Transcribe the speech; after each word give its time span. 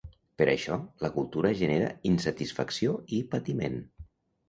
Per 0.41 0.45
això, 0.53 0.77
la 1.05 1.11
cultura 1.19 1.53
genera 1.61 1.93
insatisfacció 2.15 2.99
i 3.21 3.25
patiment. 3.37 3.83